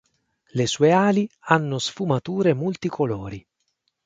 Le 0.57 0.65
sue 0.65 0.89
ali 0.91 1.29
hanno 1.41 1.77
sfumature 1.77 2.55
multicolori. 2.55 3.45